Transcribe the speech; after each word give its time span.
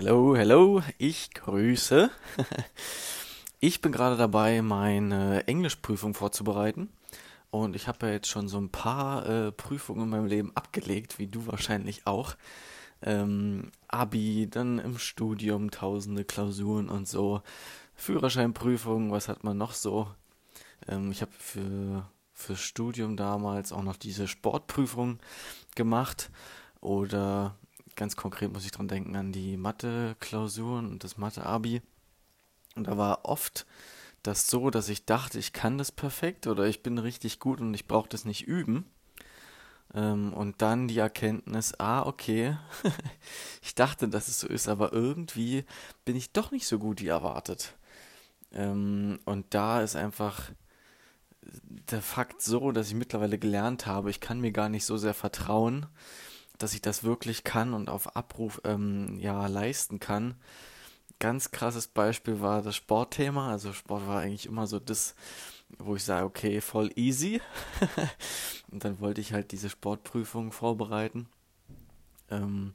Hello, 0.00 0.36
hello, 0.36 0.80
ich 0.98 1.34
grüße. 1.34 2.08
Ich 3.58 3.80
bin 3.80 3.90
gerade 3.90 4.16
dabei, 4.16 4.62
meine 4.62 5.48
Englischprüfung 5.48 6.14
vorzubereiten. 6.14 6.88
Und 7.50 7.74
ich 7.74 7.88
habe 7.88 8.06
ja 8.06 8.12
jetzt 8.12 8.28
schon 8.28 8.46
so 8.46 8.58
ein 8.58 8.68
paar 8.68 9.26
äh, 9.28 9.50
Prüfungen 9.50 10.04
in 10.04 10.08
meinem 10.10 10.26
Leben 10.26 10.52
abgelegt, 10.54 11.18
wie 11.18 11.26
du 11.26 11.48
wahrscheinlich 11.48 12.06
auch. 12.06 12.36
Ähm, 13.02 13.72
Abi, 13.88 14.46
dann 14.48 14.78
im 14.78 14.98
Studium 14.98 15.72
tausende 15.72 16.24
Klausuren 16.24 16.88
und 16.88 17.08
so. 17.08 17.42
Führerscheinprüfungen, 17.96 19.10
was 19.10 19.26
hat 19.26 19.42
man 19.42 19.58
noch 19.58 19.72
so? 19.72 20.06
Ähm, 20.86 21.10
ich 21.10 21.22
habe 21.22 21.32
für 21.36 22.08
fürs 22.34 22.60
Studium 22.60 23.16
damals 23.16 23.72
auch 23.72 23.82
noch 23.82 23.96
diese 23.96 24.28
Sportprüfung 24.28 25.18
gemacht. 25.74 26.30
Oder 26.80 27.56
ganz 27.98 28.16
konkret 28.16 28.52
muss 28.52 28.64
ich 28.64 28.70
dran 28.70 28.88
denken 28.88 29.16
an 29.16 29.32
die 29.32 29.56
Mathe-Klausuren 29.58 30.88
und 30.88 31.04
das 31.04 31.18
Mathe-Abi. 31.18 31.82
Und 32.76 32.86
da 32.86 32.96
war 32.96 33.24
oft 33.24 33.66
das 34.22 34.46
so, 34.46 34.70
dass 34.70 34.88
ich 34.88 35.04
dachte, 35.04 35.38
ich 35.38 35.52
kann 35.52 35.78
das 35.78 35.92
perfekt 35.92 36.46
oder 36.46 36.66
ich 36.66 36.82
bin 36.82 36.98
richtig 36.98 37.40
gut 37.40 37.60
und 37.60 37.74
ich 37.74 37.86
brauche 37.86 38.08
das 38.08 38.24
nicht 38.24 38.46
üben. 38.46 38.86
Ähm, 39.94 40.32
und 40.32 40.62
dann 40.62 40.86
die 40.86 40.98
Erkenntnis, 40.98 41.74
ah, 41.78 42.06
okay, 42.06 42.56
ich 43.62 43.74
dachte, 43.74 44.08
dass 44.08 44.28
es 44.28 44.40
so 44.40 44.46
ist, 44.46 44.68
aber 44.68 44.92
irgendwie 44.92 45.64
bin 46.04 46.14
ich 46.14 46.32
doch 46.32 46.50
nicht 46.52 46.66
so 46.66 46.78
gut 46.78 47.00
wie 47.00 47.08
erwartet. 47.08 47.74
Ähm, 48.52 49.18
und 49.24 49.54
da 49.54 49.82
ist 49.82 49.96
einfach 49.96 50.50
der 51.42 52.02
Fakt 52.02 52.42
so, 52.42 52.70
dass 52.70 52.88
ich 52.88 52.94
mittlerweile 52.94 53.38
gelernt 53.38 53.86
habe, 53.86 54.10
ich 54.10 54.20
kann 54.20 54.40
mir 54.40 54.52
gar 54.52 54.68
nicht 54.68 54.84
so 54.84 54.96
sehr 54.98 55.14
vertrauen, 55.14 55.86
dass 56.58 56.74
ich 56.74 56.82
das 56.82 57.04
wirklich 57.04 57.44
kann 57.44 57.72
und 57.72 57.88
auf 57.88 58.16
Abruf 58.16 58.60
ähm, 58.64 59.16
ja 59.18 59.46
leisten 59.46 60.00
kann. 60.00 60.34
Ganz 61.20 61.50
krasses 61.50 61.88
Beispiel 61.88 62.40
war 62.40 62.62
das 62.62 62.76
Sportthema. 62.76 63.50
Also 63.50 63.72
Sport 63.72 64.06
war 64.06 64.20
eigentlich 64.20 64.46
immer 64.46 64.66
so 64.66 64.78
das, 64.78 65.14
wo 65.78 65.96
ich 65.96 66.04
sage, 66.04 66.26
okay, 66.26 66.60
voll 66.60 66.90
easy. 66.96 67.40
und 68.70 68.84
dann 68.84 69.00
wollte 69.00 69.20
ich 69.20 69.32
halt 69.32 69.52
diese 69.52 69.70
Sportprüfung 69.70 70.52
vorbereiten. 70.52 71.28
Ähm, 72.30 72.74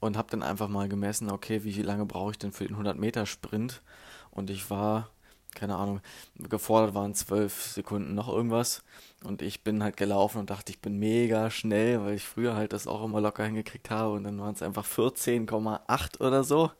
und 0.00 0.16
habe 0.16 0.30
dann 0.30 0.42
einfach 0.42 0.68
mal 0.68 0.88
gemessen, 0.88 1.30
okay, 1.30 1.62
wie 1.62 1.80
lange 1.80 2.06
brauche 2.06 2.32
ich 2.32 2.38
denn 2.38 2.52
für 2.52 2.64
den 2.64 2.74
100 2.74 2.98
Meter 2.98 3.24
Sprint? 3.24 3.82
Und 4.30 4.50
ich 4.50 4.68
war 4.68 5.10
keine 5.54 5.76
Ahnung, 5.76 6.00
gefordert 6.36 6.94
waren 6.94 7.14
zwölf 7.14 7.62
Sekunden 7.66 8.14
noch 8.14 8.28
irgendwas. 8.28 8.82
Und 9.24 9.42
ich 9.42 9.62
bin 9.62 9.82
halt 9.82 9.96
gelaufen 9.96 10.38
und 10.38 10.50
dachte, 10.50 10.72
ich 10.72 10.80
bin 10.80 10.98
mega 10.98 11.50
schnell, 11.50 12.00
weil 12.00 12.14
ich 12.14 12.24
früher 12.24 12.56
halt 12.56 12.72
das 12.72 12.86
auch 12.86 13.04
immer 13.04 13.20
locker 13.20 13.44
hingekriegt 13.44 13.90
habe. 13.90 14.14
Und 14.14 14.24
dann 14.24 14.40
waren 14.40 14.54
es 14.54 14.62
einfach 14.62 14.86
14,8 14.86 16.20
oder 16.20 16.44
so. 16.44 16.72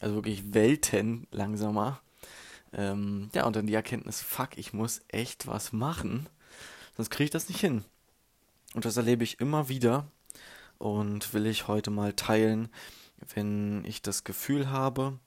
Also 0.00 0.16
wirklich 0.16 0.52
Welten 0.52 1.26
langsamer. 1.30 2.00
Ähm, 2.72 3.30
ja, 3.34 3.46
und 3.46 3.56
dann 3.56 3.66
die 3.66 3.74
Erkenntnis, 3.74 4.20
fuck, 4.20 4.56
ich 4.56 4.72
muss 4.72 5.00
echt 5.08 5.46
was 5.46 5.72
machen. 5.72 6.28
Sonst 6.96 7.10
kriege 7.10 7.24
ich 7.24 7.30
das 7.30 7.48
nicht 7.48 7.60
hin. 7.60 7.84
Und 8.74 8.84
das 8.84 8.96
erlebe 8.96 9.24
ich 9.24 9.40
immer 9.40 9.68
wieder. 9.68 10.06
Und 10.78 11.34
will 11.34 11.46
ich 11.46 11.68
heute 11.68 11.90
mal 11.90 12.12
teilen, 12.12 12.68
wenn 13.34 13.84
ich 13.84 14.02
das 14.02 14.24
Gefühl 14.24 14.70
habe, 14.70 15.18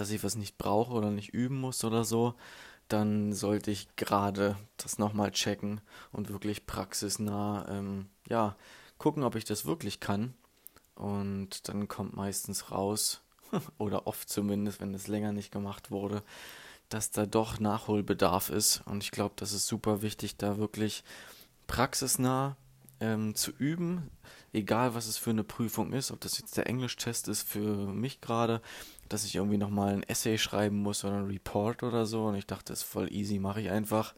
dass 0.00 0.10
ich 0.10 0.22
was 0.24 0.36
nicht 0.36 0.58
brauche 0.58 0.92
oder 0.92 1.10
nicht 1.10 1.30
üben 1.30 1.60
muss 1.60 1.84
oder 1.84 2.04
so, 2.04 2.34
dann 2.88 3.32
sollte 3.32 3.70
ich 3.70 3.88
gerade 3.96 4.56
das 4.76 4.98
nochmal 4.98 5.30
checken 5.30 5.80
und 6.12 6.30
wirklich 6.30 6.66
praxisnah, 6.66 7.66
ähm, 7.68 8.06
ja, 8.28 8.56
gucken, 8.96 9.22
ob 9.22 9.34
ich 9.36 9.44
das 9.44 9.66
wirklich 9.66 10.00
kann. 10.00 10.34
Und 10.94 11.68
dann 11.68 11.86
kommt 11.86 12.16
meistens 12.16 12.70
raus, 12.70 13.22
oder 13.78 14.06
oft 14.06 14.28
zumindest, 14.28 14.80
wenn 14.80 14.94
es 14.94 15.06
länger 15.06 15.32
nicht 15.32 15.52
gemacht 15.52 15.90
wurde, 15.90 16.22
dass 16.88 17.10
da 17.10 17.26
doch 17.26 17.60
Nachholbedarf 17.60 18.50
ist. 18.50 18.82
Und 18.86 19.02
ich 19.02 19.10
glaube, 19.10 19.34
das 19.36 19.52
ist 19.52 19.66
super 19.66 20.02
wichtig, 20.02 20.36
da 20.36 20.58
wirklich 20.58 21.04
praxisnah 21.66 22.56
ähm, 23.00 23.34
zu 23.34 23.52
üben, 23.52 24.10
egal 24.52 24.94
was 24.94 25.06
es 25.06 25.18
für 25.18 25.30
eine 25.30 25.44
Prüfung 25.44 25.92
ist, 25.92 26.10
ob 26.10 26.20
das 26.20 26.38
jetzt 26.38 26.56
der 26.56 26.66
Englischtest 26.66 27.28
ist 27.28 27.48
für 27.48 27.86
mich 27.86 28.20
gerade, 28.20 28.60
dass 29.08 29.24
ich 29.24 29.36
irgendwie 29.36 29.58
nochmal 29.58 29.94
ein 29.94 30.02
Essay 30.02 30.38
schreiben 30.38 30.76
muss 30.76 31.04
oder 31.04 31.18
ein 31.18 31.26
Report 31.26 31.82
oder 31.82 32.06
so. 32.06 32.26
Und 32.26 32.34
ich 32.34 32.46
dachte, 32.46 32.72
das 32.72 32.80
ist 32.80 32.88
voll 32.88 33.12
easy, 33.12 33.38
mache 33.38 33.60
ich 33.60 33.70
einfach. 33.70 34.14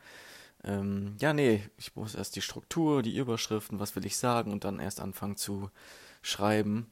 Ähm, 0.62 1.16
ja, 1.20 1.32
nee, 1.32 1.62
ich 1.78 1.96
muss 1.96 2.14
erst 2.14 2.36
die 2.36 2.42
Struktur, 2.42 3.02
die 3.02 3.16
Überschriften, 3.16 3.78
was 3.78 3.96
will 3.96 4.04
ich 4.04 4.16
sagen 4.16 4.52
und 4.52 4.64
dann 4.64 4.78
erst 4.78 5.00
anfangen 5.00 5.36
zu 5.36 5.70
schreiben. 6.22 6.90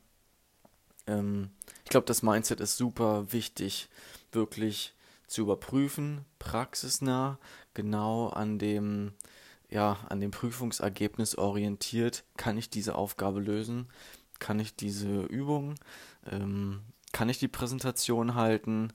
Ähm, 1.06 1.50
ich 1.84 1.90
glaube, 1.90 2.06
das 2.06 2.22
Mindset 2.22 2.60
ist 2.60 2.76
super 2.76 3.32
wichtig, 3.32 3.88
wirklich 4.32 4.94
zu 5.26 5.42
überprüfen, 5.42 6.24
praxisnah, 6.38 7.38
genau 7.74 8.28
an 8.28 8.58
dem 8.58 9.12
ja, 9.70 9.98
an 10.08 10.20
dem 10.20 10.30
Prüfungsergebnis 10.30 11.36
orientiert, 11.36 12.24
kann 12.36 12.56
ich 12.56 12.70
diese 12.70 12.94
Aufgabe 12.94 13.40
lösen, 13.40 13.88
kann 14.38 14.60
ich 14.60 14.76
diese 14.76 15.22
Übung, 15.24 15.74
ähm, 16.30 16.82
kann 17.12 17.28
ich 17.28 17.38
die 17.38 17.48
Präsentation 17.48 18.34
halten, 18.34 18.92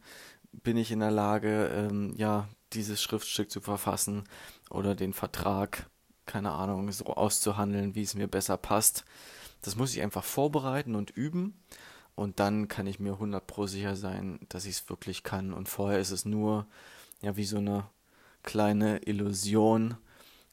bin 0.51 0.77
ich 0.77 0.91
in 0.91 0.99
der 0.99 1.11
Lage, 1.11 1.67
ähm, 1.67 2.13
ja, 2.17 2.47
dieses 2.73 3.01
Schriftstück 3.01 3.51
zu 3.51 3.61
verfassen 3.61 4.23
oder 4.69 4.95
den 4.95 5.13
Vertrag, 5.13 5.89
keine 6.25 6.51
Ahnung, 6.51 6.91
so 6.91 7.05
auszuhandeln, 7.05 7.95
wie 7.95 8.03
es 8.03 8.15
mir 8.15 8.27
besser 8.27 8.57
passt. 8.57 9.05
Das 9.61 9.75
muss 9.75 9.93
ich 9.93 10.01
einfach 10.01 10.23
vorbereiten 10.23 10.95
und 10.95 11.11
üben 11.11 11.53
und 12.15 12.39
dann 12.39 12.67
kann 12.67 12.87
ich 12.87 12.99
mir 12.99 13.13
100 13.13 13.45
pro 13.45 13.67
sicher 13.67 13.95
sein, 13.95 14.39
dass 14.49 14.65
ich 14.65 14.77
es 14.77 14.89
wirklich 14.89 15.23
kann. 15.23 15.53
Und 15.53 15.69
vorher 15.69 15.99
ist 15.99 16.11
es 16.11 16.25
nur, 16.25 16.67
ja, 17.21 17.35
wie 17.35 17.45
so 17.45 17.57
eine 17.57 17.85
kleine 18.43 18.99
Illusion, 18.99 19.97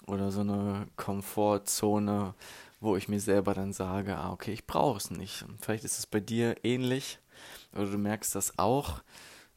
oder 0.07 0.31
so 0.31 0.41
eine 0.41 0.87
Komfortzone, 0.97 2.35
wo 2.81 2.97
ich 2.97 3.09
mir 3.09 3.21
selber 3.21 3.55
dann 3.55 3.73
sage, 3.73 4.17
ah, 4.17 4.33
okay, 4.33 4.53
ich 4.53 4.67
brauche 4.67 4.99
es 4.99 5.11
nicht. 5.11 5.43
Und 5.43 5.63
vielleicht 5.65 5.85
ist 5.85 5.99
es 5.99 6.07
bei 6.07 6.21
dir 6.21 6.57
ähnlich 6.65 7.19
oder 7.73 7.87
du 7.87 7.99
merkst 7.99 8.35
das 8.35 8.59
auch. 8.59 9.03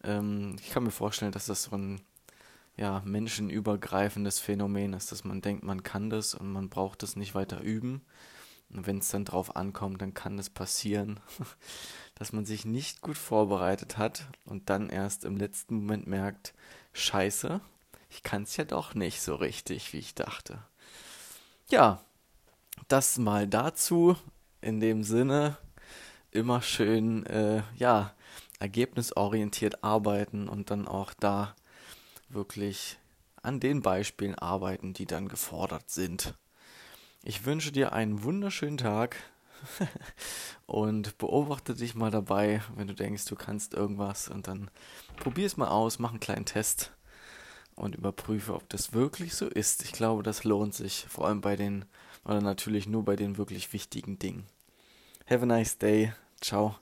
Ähm, 0.04 0.56
ich 0.60 0.72
kann 0.72 0.84
mir 0.84 0.92
vorstellen, 0.92 1.32
dass 1.32 1.46
das 1.46 1.64
so 1.64 1.76
ein 1.76 2.02
ja, 2.76 3.02
menschenübergreifendes 3.06 4.40
Phänomen 4.40 4.94
ist, 4.94 5.12
dass 5.12 5.24
man 5.24 5.42
denkt, 5.42 5.64
man 5.64 5.84
kann 5.84 6.10
das 6.10 6.34
und 6.34 6.52
man 6.52 6.70
braucht 6.70 7.04
es 7.04 7.16
nicht 7.16 7.36
weiter 7.36 7.62
üben. 7.62 8.02
Und 8.74 8.88
wenn 8.88 8.98
es 8.98 9.10
dann 9.10 9.26
drauf 9.26 9.56
ankommt, 9.56 10.02
dann 10.02 10.16
kann 10.16 10.38
das 10.38 10.50
passieren, 10.50 11.20
dass 12.16 12.34
man 12.34 12.46
sich 12.46 12.66
nicht 12.66 13.02
gut 13.02 13.18
vorbereitet 13.18 13.98
hat 13.98 14.28
und 14.46 14.70
dann 14.70 14.90
erst 14.90 15.26
im 15.26 15.38
letzten 15.38 15.76
Moment 15.76 16.08
merkt, 16.08 16.54
scheiße, 16.94 17.62
ich 18.14 18.22
kann 18.22 18.44
es 18.44 18.58
ja 18.58 18.64
doch 18.64 18.94
nicht 18.94 19.22
so 19.22 19.36
richtig, 19.36 19.92
wie 19.92 19.98
ich 19.98 20.14
dachte. 20.14 20.60
Ja, 21.70 22.00
das 22.88 23.18
mal 23.18 23.48
dazu. 23.48 24.16
In 24.62 24.80
dem 24.80 25.04
Sinne, 25.04 25.58
immer 26.32 26.62
schön, 26.62 27.26
äh, 27.26 27.64
ja, 27.76 28.14
ergebnisorientiert 28.60 29.84
arbeiten 29.84 30.48
und 30.48 30.70
dann 30.70 30.88
auch 30.88 31.14
da 31.14 31.56
wirklich 32.30 32.98
an 33.42 33.60
den 33.60 33.82
Beispielen 33.82 34.36
arbeiten, 34.36 34.94
die 34.94 35.06
dann 35.06 35.28
gefordert 35.28 35.90
sind. 35.90 36.36
Ich 37.24 37.46
wünsche 37.46 37.72
dir 37.72 37.94
einen 37.94 38.24
wunderschönen 38.24 38.78
Tag 38.78 39.18
und 40.66 41.18
beobachte 41.18 41.74
dich 41.74 41.96
mal 41.96 42.12
dabei, 42.12 42.62
wenn 42.76 42.88
du 42.88 42.94
denkst, 42.94 43.26
du 43.26 43.36
kannst 43.36 43.74
irgendwas 43.74 44.28
und 44.30 44.48
dann 44.48 44.70
probier 45.18 45.48
es 45.48 45.58
mal 45.58 45.70
aus, 45.70 46.00
mach 46.00 46.12
einen 46.12 46.20
kleinen 46.20 46.46
Test 46.46 46.94
und 47.76 47.96
überprüfe, 47.96 48.54
ob 48.54 48.68
das 48.70 48.94
wirklich 48.94 49.34
so 49.36 49.48
ist. 49.48 49.84
Ich 49.84 49.92
glaube, 49.92 50.24
das 50.24 50.44
lohnt 50.44 50.74
sich, 50.74 51.06
vor 51.10 51.28
allem 51.28 51.42
bei 51.42 51.56
den, 51.56 51.86
oder 52.26 52.42
natürlich 52.42 52.88
nur 52.88 53.04
bei 53.04 53.16
den 53.16 53.38
wirklich 53.38 53.74
wichtigen 53.74 54.20
Dingen. 54.20 54.46
Have 55.30 55.44
a 55.44 55.46
nice 55.46 55.78
day. 55.78 56.14
Ciao. 56.42 56.76